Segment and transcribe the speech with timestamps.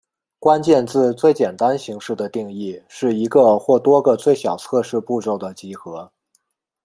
[0.39, 6.11] 关键字最简单形式的定义是一个或多个最小测试步骤的集合。